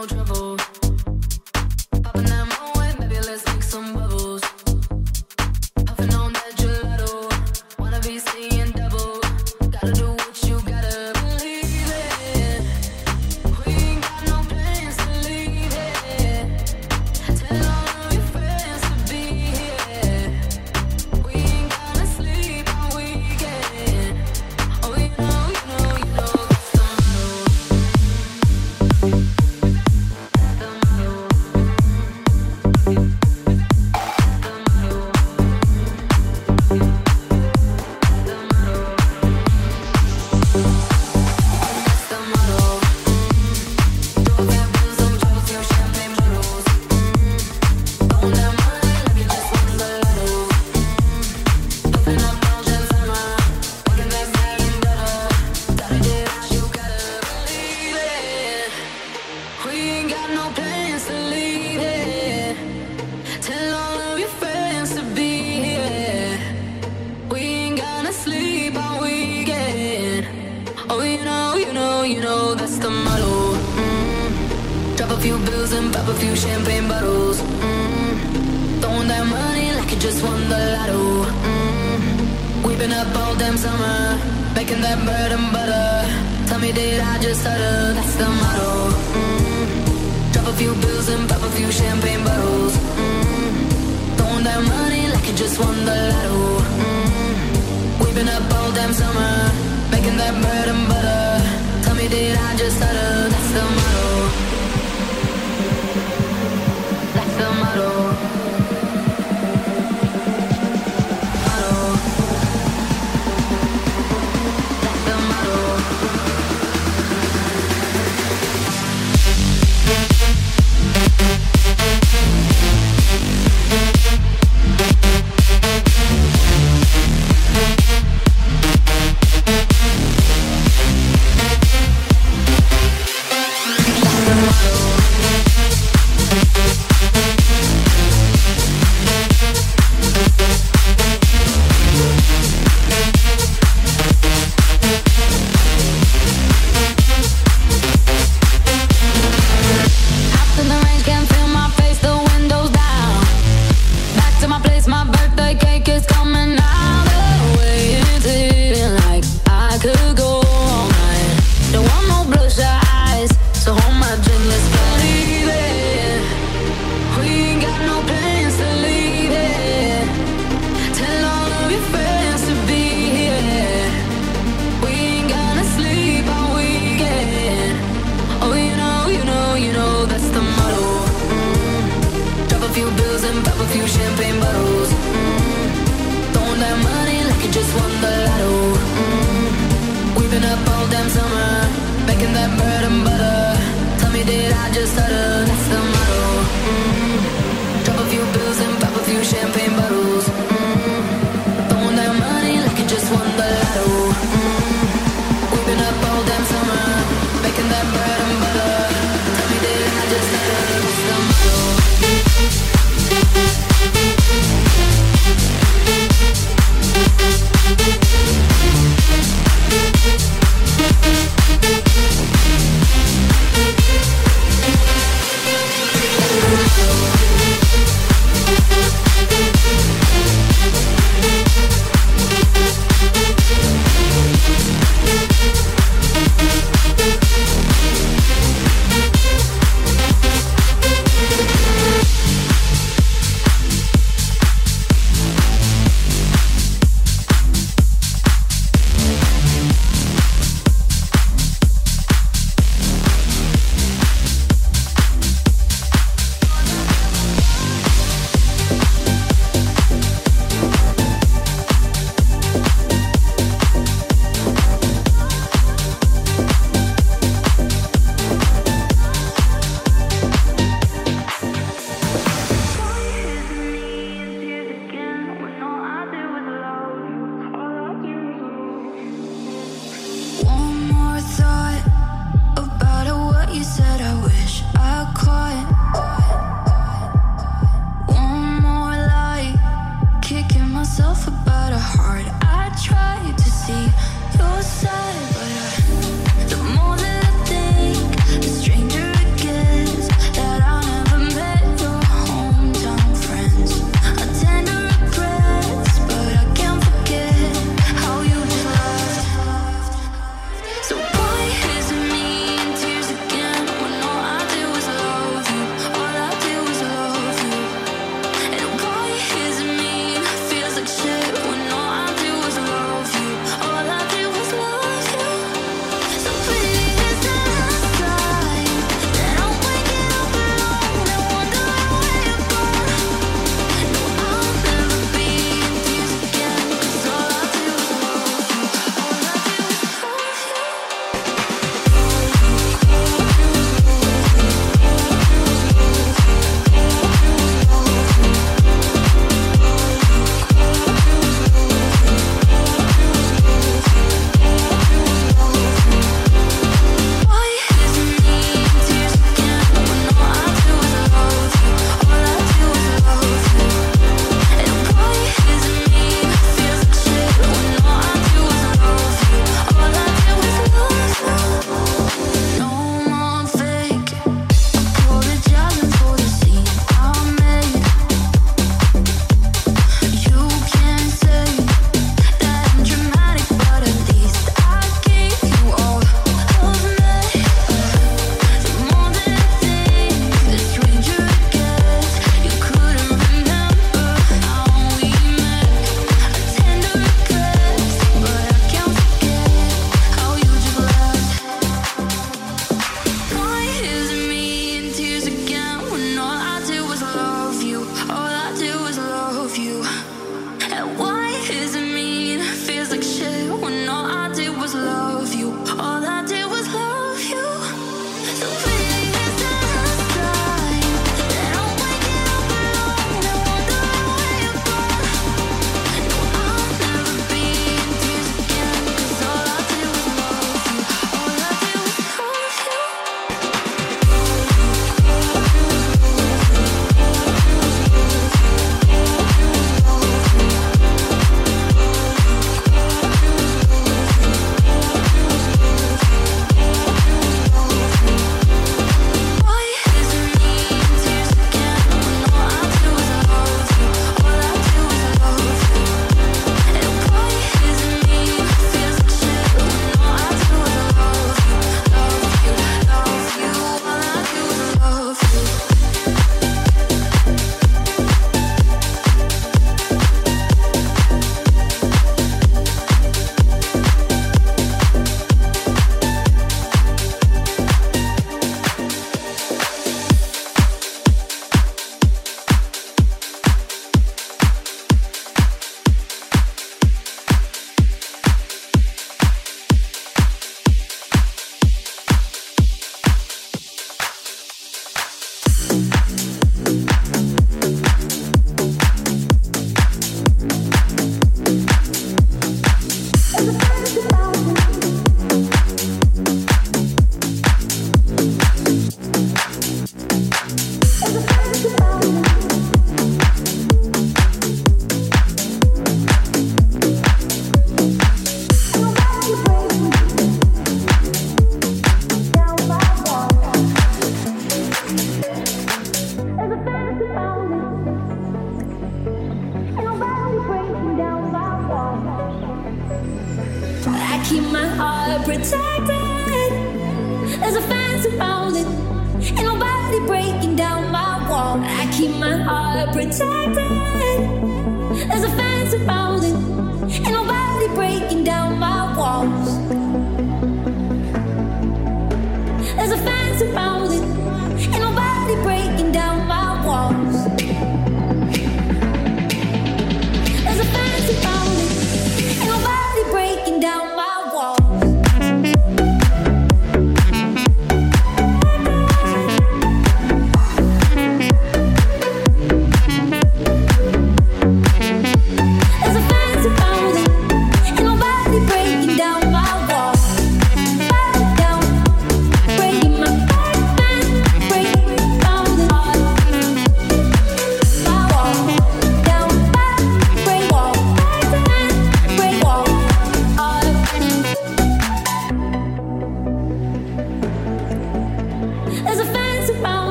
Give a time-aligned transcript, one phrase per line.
[0.00, 0.49] no trouble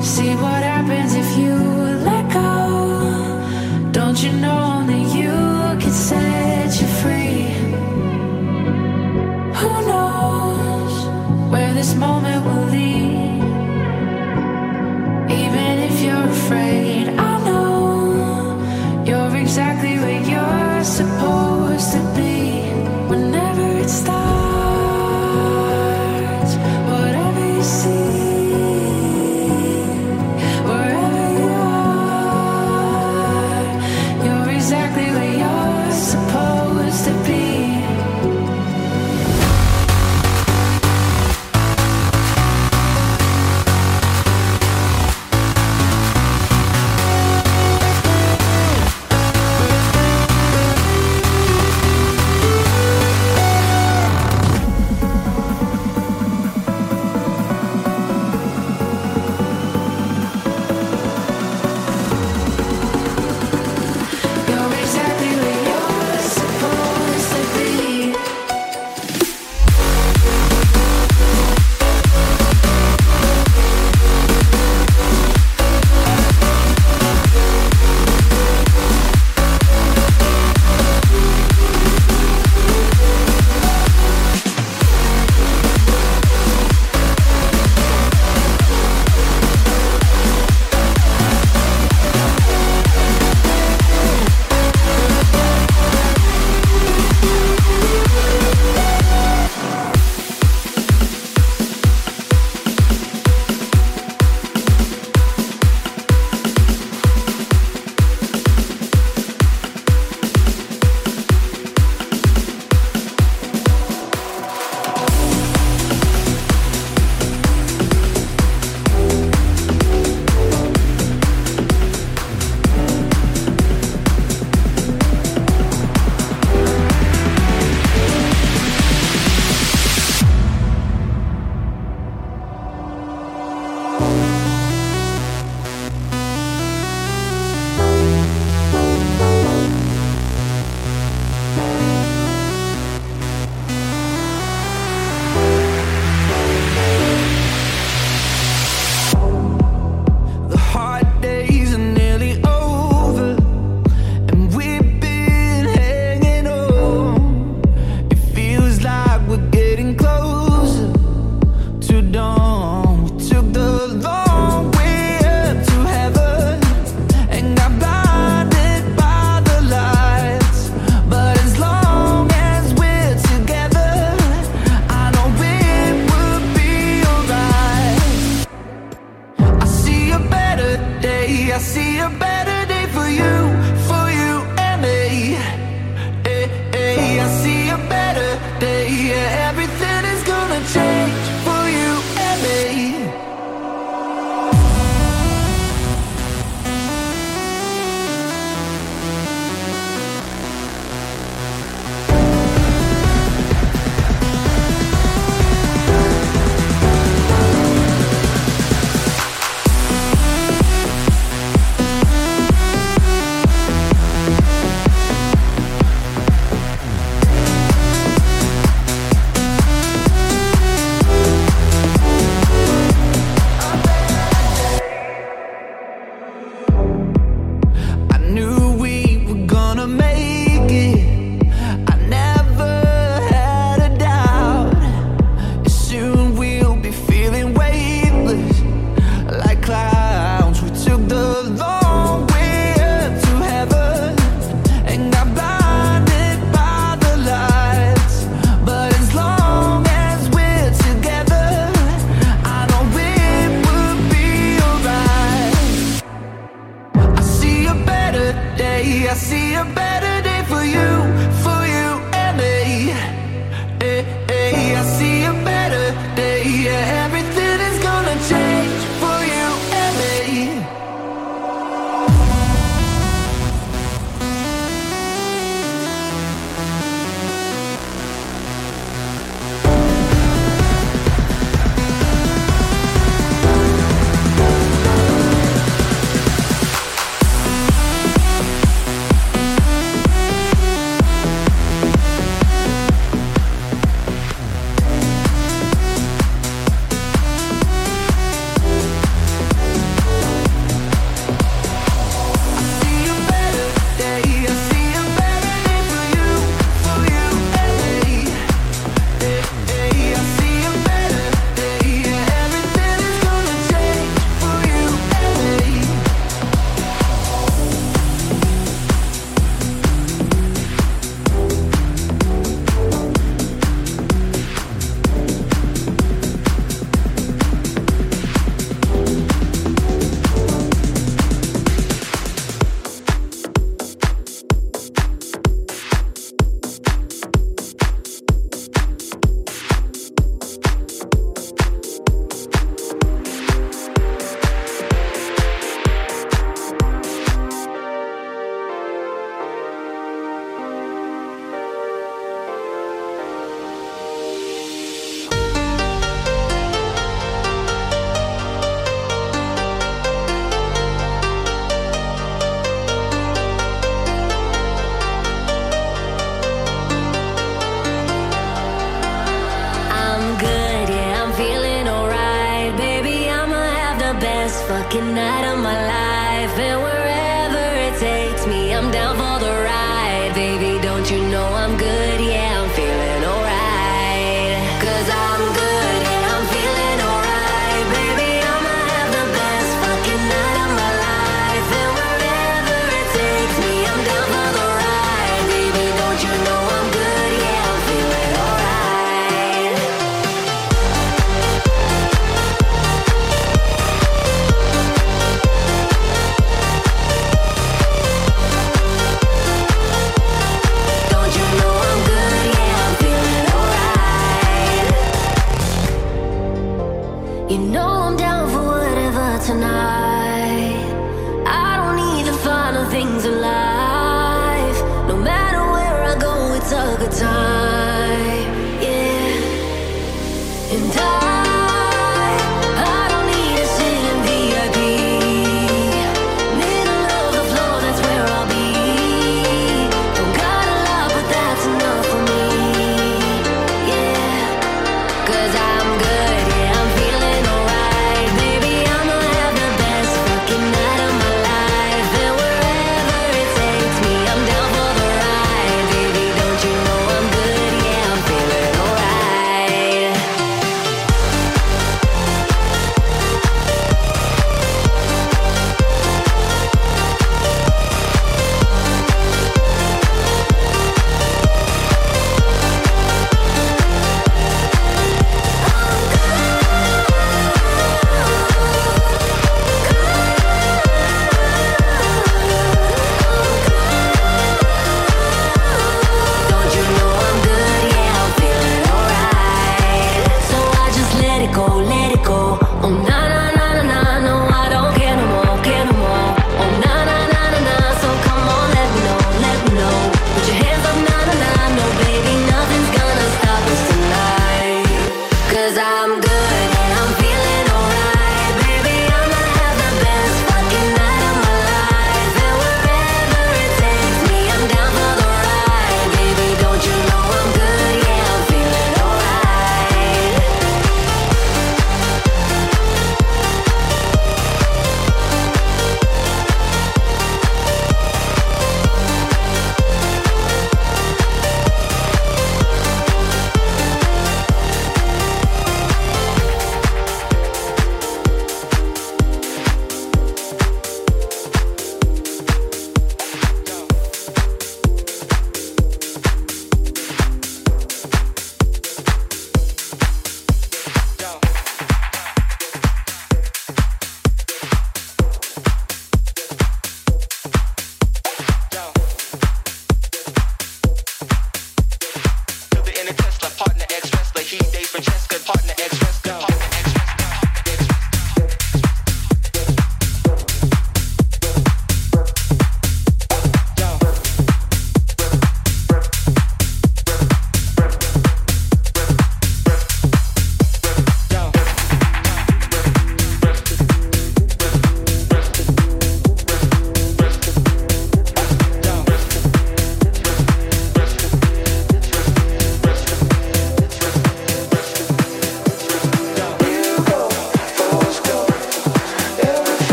[0.00, 3.90] See what happens if you let go.
[3.90, 5.32] Don't you know only you
[5.80, 7.50] can set you free?
[9.58, 13.07] Who knows where this moment will lead?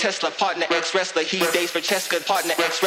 [0.00, 2.82] Tesla, partner ex wrestler, he dates Francesca, partner ex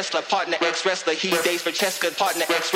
[0.00, 1.12] Tesla, partner ex wrestler.
[1.12, 2.72] He dates for Cheska, partner ex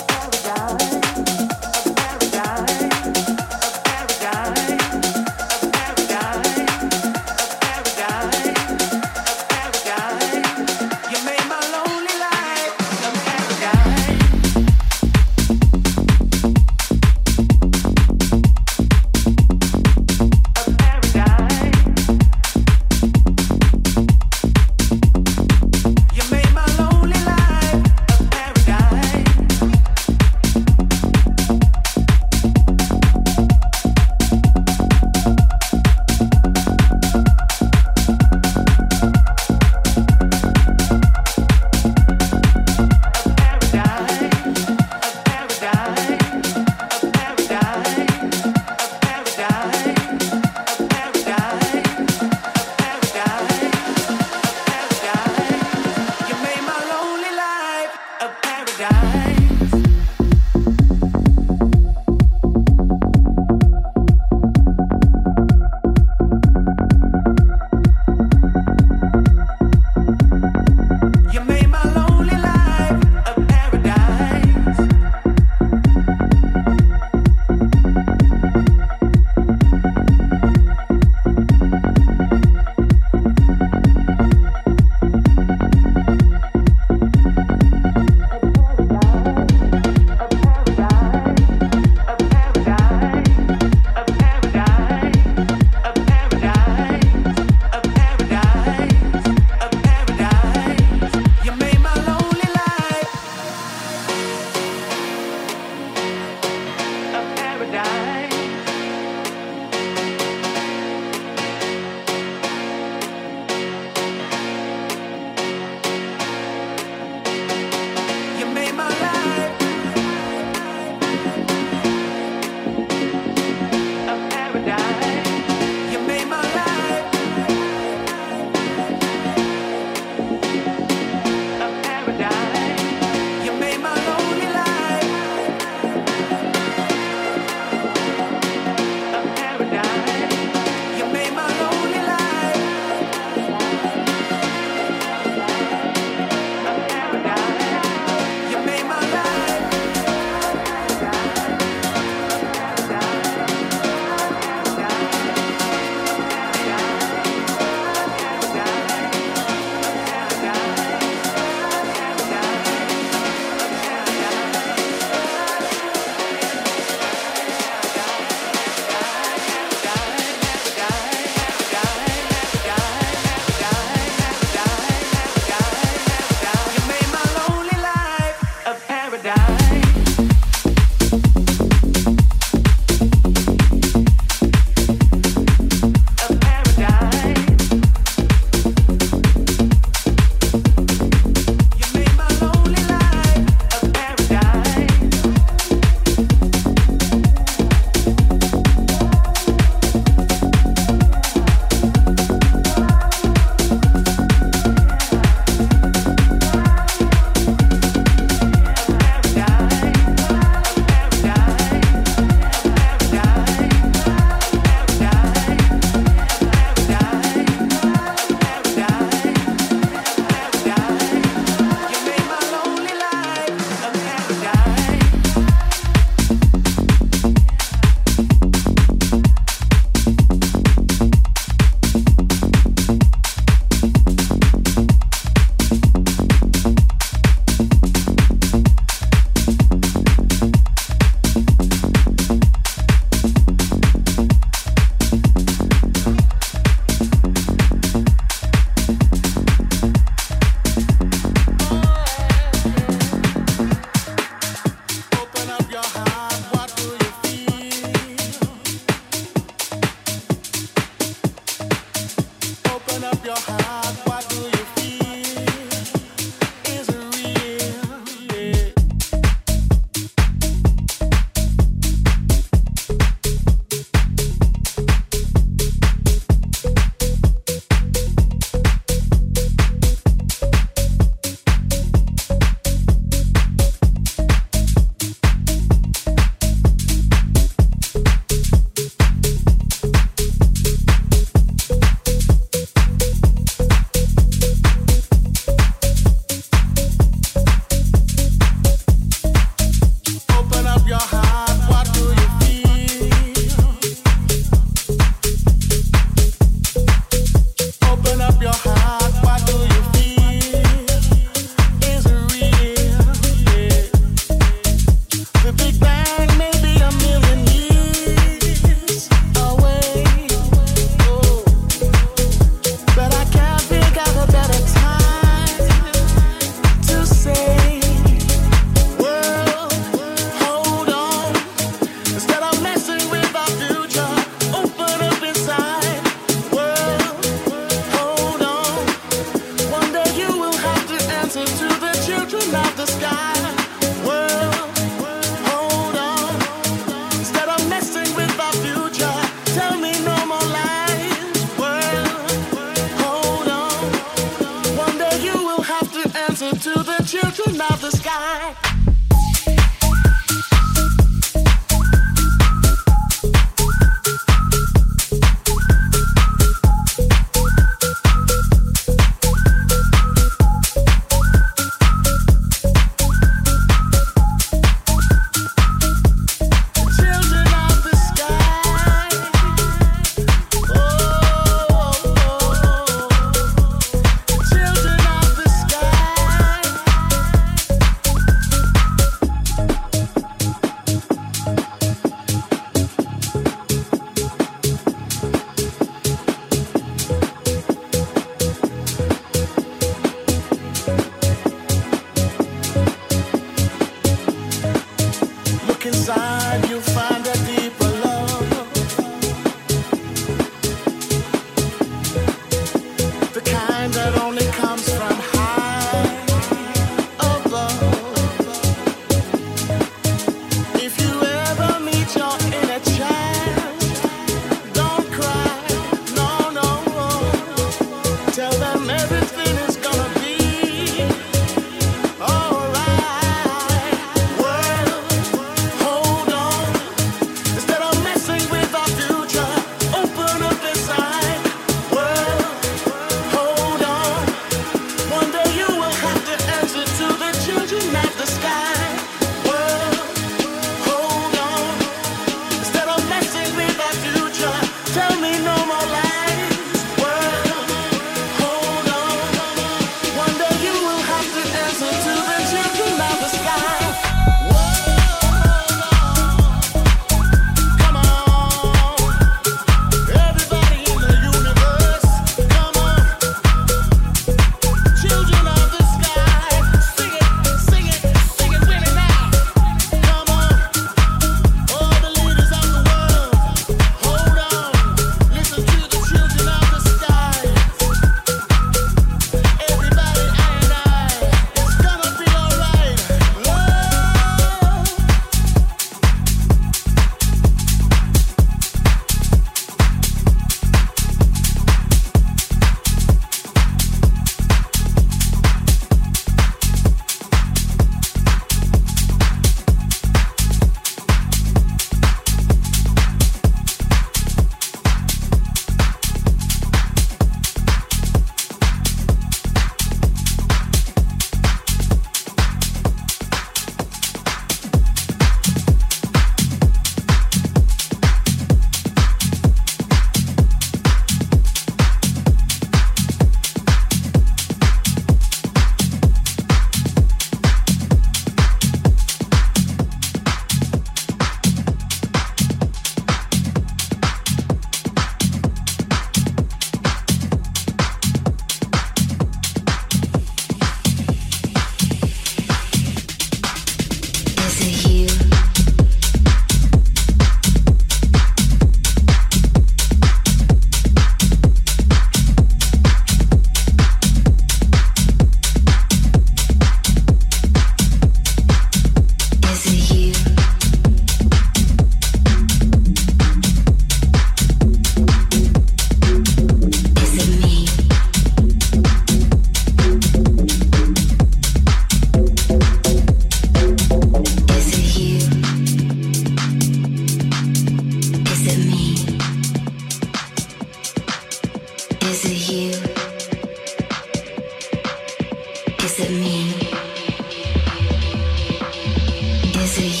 [599.84, 600.00] Is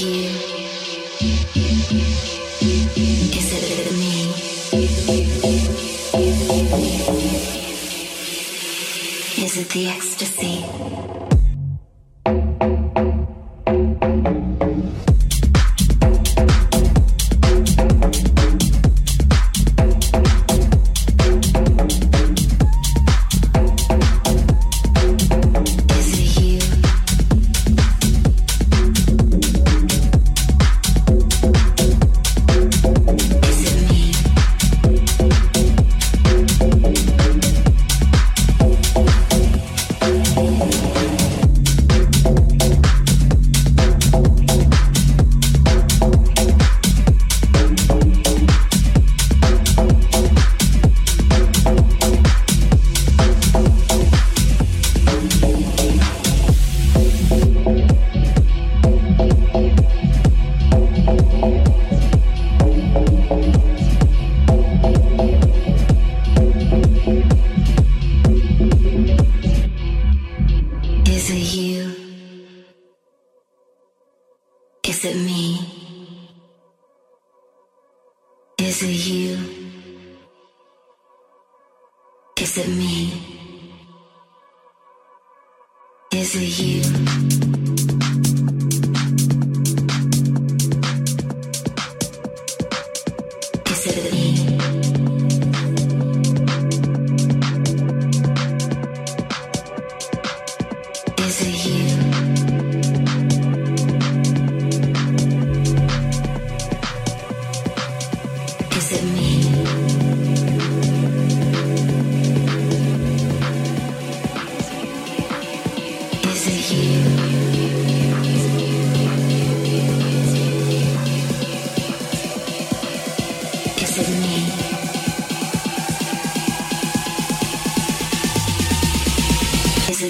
[9.58, 11.23] it the ecstasy?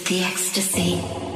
[0.05, 1.34] the ecstasy.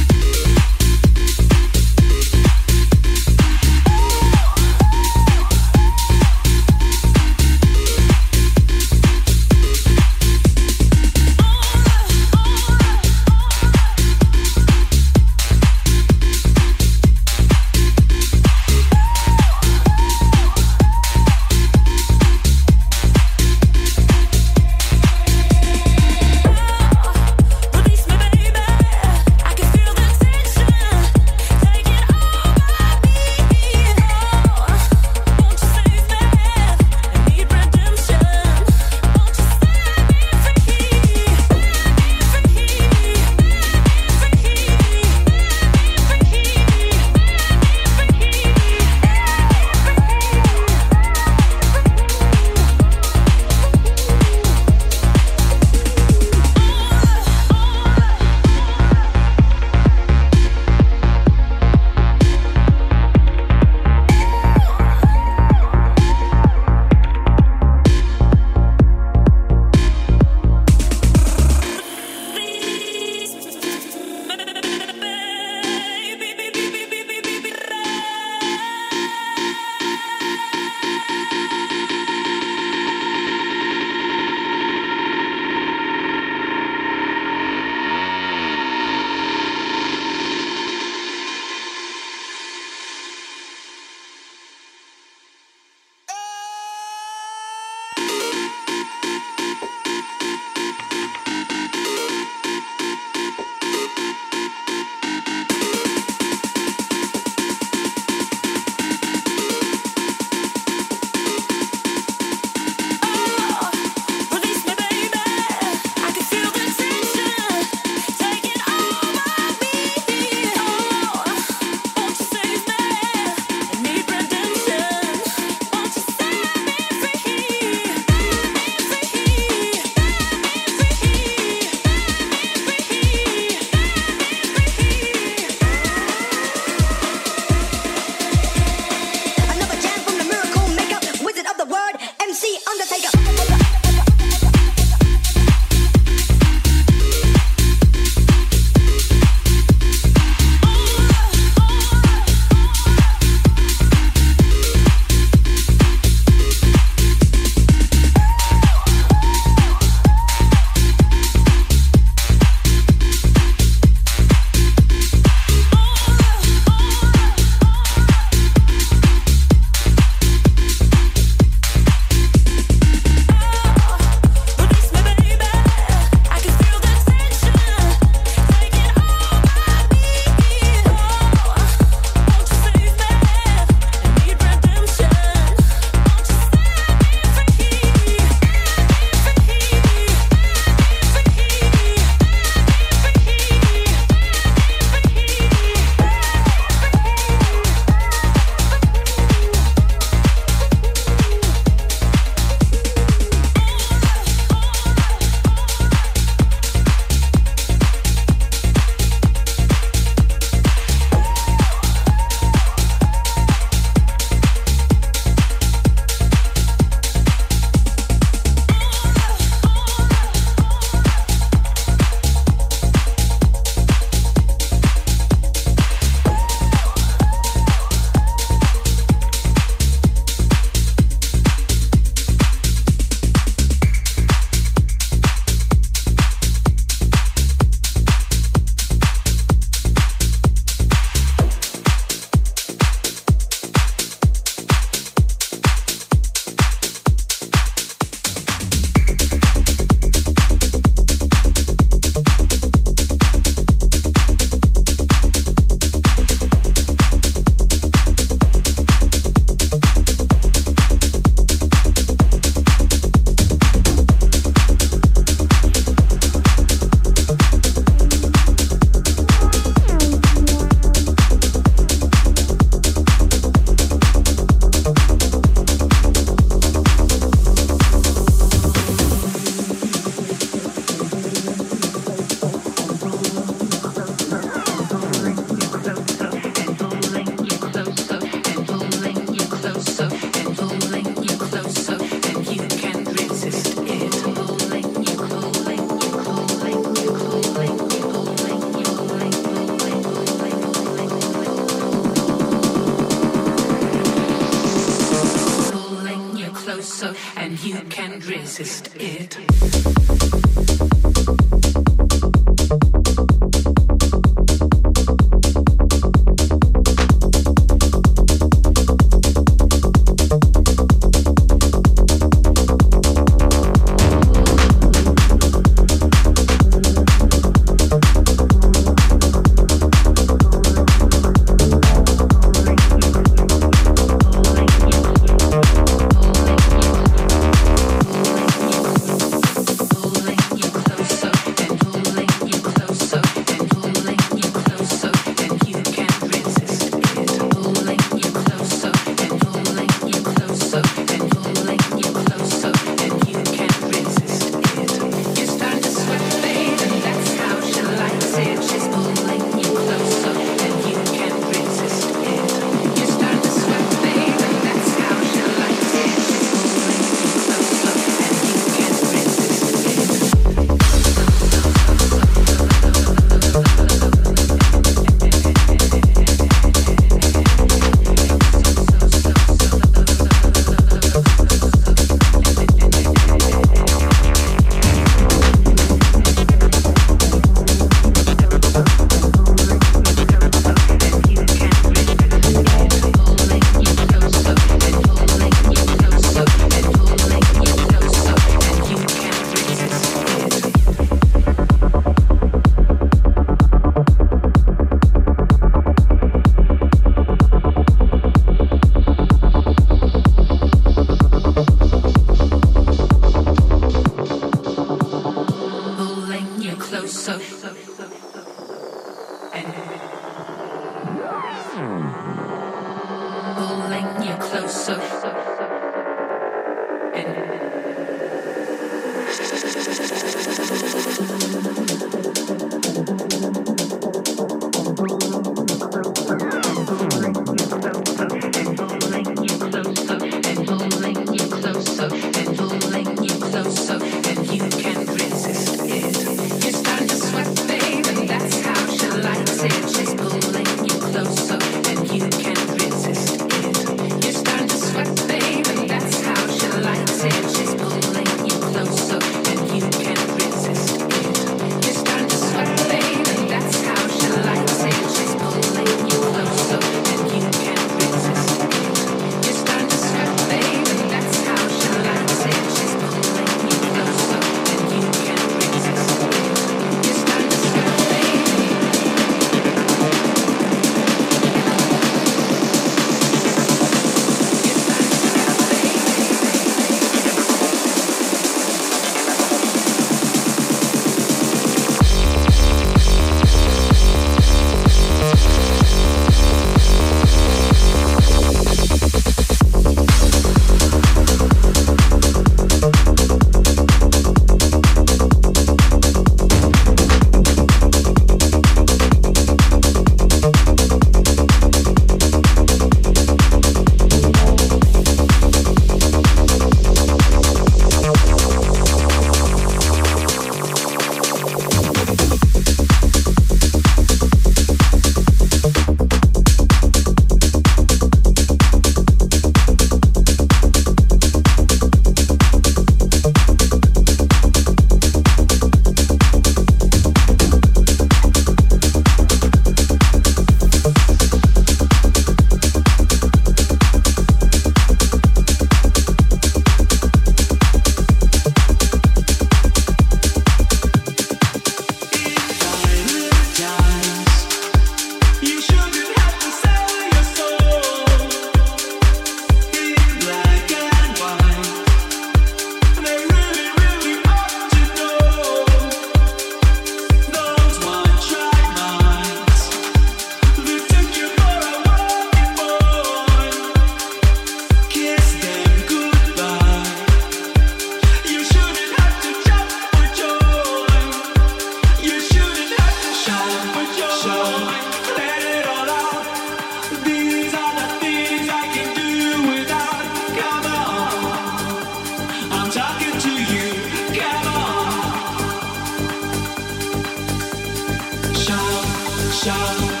[599.43, 600.00] Shout.